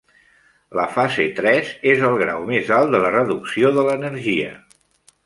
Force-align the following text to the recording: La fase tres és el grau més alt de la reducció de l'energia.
La 0.77 0.85
fase 0.93 1.27
tres 1.39 1.69
és 1.91 2.01
el 2.09 2.17
grau 2.21 2.47
més 2.53 2.71
alt 2.79 2.97
de 2.97 3.03
la 3.05 3.13
reducció 3.17 3.71
de 3.77 3.85
l'energia. 3.89 4.49